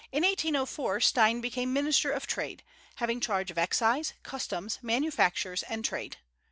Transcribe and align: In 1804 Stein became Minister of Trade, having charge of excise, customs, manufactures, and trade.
In 0.11 0.23
1804 0.23 0.99
Stein 0.99 1.41
became 1.41 1.71
Minister 1.73 2.09
of 2.09 2.25
Trade, 2.25 2.63
having 2.95 3.19
charge 3.19 3.51
of 3.51 3.59
excise, 3.59 4.15
customs, 4.23 4.79
manufactures, 4.81 5.61
and 5.69 5.85
trade. 5.85 6.17